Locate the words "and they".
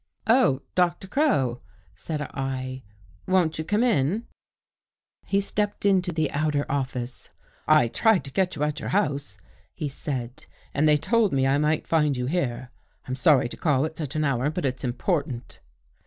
10.73-10.97